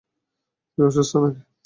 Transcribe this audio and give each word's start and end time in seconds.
তুই 0.71 0.83
অসুস্থ 0.87 1.13
নাকি? 1.15 1.41